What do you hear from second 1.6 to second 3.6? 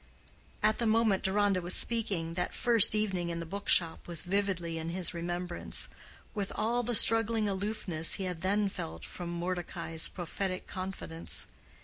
was speaking, that first evening in the